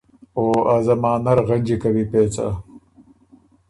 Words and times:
او 0.37 0.43
ا 0.73 0.75
زمانۀ 0.85 1.31
ر 1.37 1.39
غنجی 1.47 1.75
کوی 1.81 2.03
پېڅه“ 2.11 2.47